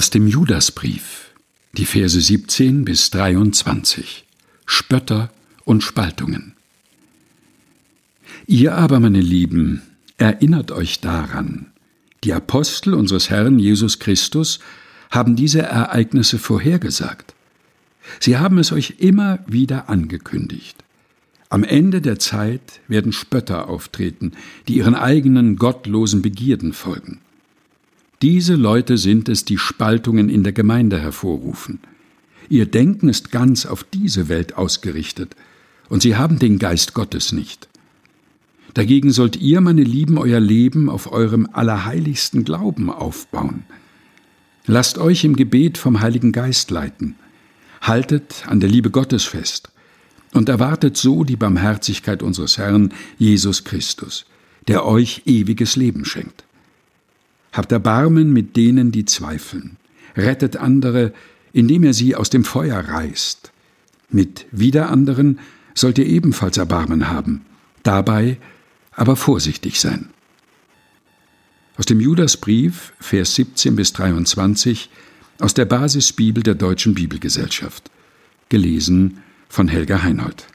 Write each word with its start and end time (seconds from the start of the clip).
Aus 0.00 0.08
dem 0.08 0.26
Judasbrief, 0.26 1.30
die 1.74 1.84
Verse 1.84 2.18
17 2.18 2.86
bis 2.86 3.10
23. 3.10 4.24
Spötter 4.64 5.30
und 5.66 5.82
Spaltungen. 5.82 6.54
Ihr 8.46 8.76
aber, 8.76 8.98
meine 8.98 9.20
Lieben, 9.20 9.82
erinnert 10.16 10.72
euch 10.72 11.00
daran, 11.00 11.66
die 12.24 12.32
Apostel 12.32 12.94
unseres 12.94 13.28
Herrn 13.28 13.58
Jesus 13.58 13.98
Christus 13.98 14.60
haben 15.10 15.36
diese 15.36 15.60
Ereignisse 15.60 16.38
vorhergesagt. 16.38 17.34
Sie 18.20 18.38
haben 18.38 18.56
es 18.56 18.72
euch 18.72 18.94
immer 19.00 19.40
wieder 19.46 19.90
angekündigt. 19.90 20.82
Am 21.50 21.62
Ende 21.62 22.00
der 22.00 22.18
Zeit 22.18 22.80
werden 22.88 23.12
Spötter 23.12 23.68
auftreten, 23.68 24.32
die 24.66 24.76
ihren 24.76 24.94
eigenen 24.94 25.56
gottlosen 25.56 26.22
Begierden 26.22 26.72
folgen. 26.72 27.20
Diese 28.22 28.54
Leute 28.54 28.98
sind 28.98 29.30
es, 29.30 29.46
die 29.46 29.56
Spaltungen 29.56 30.28
in 30.28 30.44
der 30.44 30.52
Gemeinde 30.52 31.00
hervorrufen. 31.00 31.78
Ihr 32.50 32.66
Denken 32.66 33.08
ist 33.08 33.30
ganz 33.30 33.64
auf 33.64 33.82
diese 33.82 34.28
Welt 34.28 34.56
ausgerichtet, 34.56 35.34
und 35.88 36.02
sie 36.02 36.16
haben 36.16 36.38
den 36.38 36.58
Geist 36.58 36.92
Gottes 36.94 37.32
nicht. 37.32 37.68
Dagegen 38.74 39.10
sollt 39.10 39.36
ihr, 39.36 39.60
meine 39.60 39.82
Lieben, 39.82 40.18
euer 40.18 40.38
Leben 40.38 40.88
auf 40.88 41.10
eurem 41.10 41.48
allerheiligsten 41.52 42.44
Glauben 42.44 42.90
aufbauen. 42.90 43.64
Lasst 44.66 44.98
euch 44.98 45.24
im 45.24 45.34
Gebet 45.34 45.78
vom 45.78 46.00
Heiligen 46.00 46.30
Geist 46.30 46.70
leiten. 46.70 47.16
Haltet 47.80 48.44
an 48.46 48.60
der 48.60 48.68
Liebe 48.68 48.90
Gottes 48.90 49.24
fest 49.24 49.70
und 50.32 50.48
erwartet 50.48 50.96
so 50.96 51.24
die 51.24 51.36
Barmherzigkeit 51.36 52.22
unseres 52.22 52.58
Herrn 52.58 52.92
Jesus 53.18 53.64
Christus, 53.64 54.26
der 54.68 54.84
euch 54.84 55.22
ewiges 55.24 55.74
Leben 55.76 56.04
schenkt. 56.04 56.44
Habt 57.52 57.72
Erbarmen 57.72 58.32
mit 58.32 58.56
denen, 58.56 58.92
die 58.92 59.04
zweifeln. 59.04 59.76
Rettet 60.16 60.56
andere, 60.56 61.12
indem 61.52 61.84
er 61.84 61.94
sie 61.94 62.14
aus 62.14 62.30
dem 62.30 62.44
Feuer 62.44 62.78
reißt. 62.78 63.52
Mit 64.10 64.46
wieder 64.50 64.90
anderen 64.90 65.38
sollt 65.74 65.98
ihr 65.98 66.06
ebenfalls 66.06 66.58
Erbarmen 66.58 67.08
haben, 67.08 67.42
dabei 67.82 68.38
aber 68.92 69.16
vorsichtig 69.16 69.80
sein. 69.80 70.10
Aus 71.76 71.86
dem 71.86 72.00
Judasbrief, 72.00 72.92
Vers 73.00 73.34
17 73.36 73.76
bis 73.76 73.92
23, 73.94 74.90
aus 75.38 75.54
der 75.54 75.64
Basisbibel 75.64 76.42
der 76.42 76.54
Deutschen 76.54 76.94
Bibelgesellschaft. 76.94 77.90
Gelesen 78.48 79.20
von 79.48 79.68
Helga 79.68 80.02
Heinold. 80.02 80.46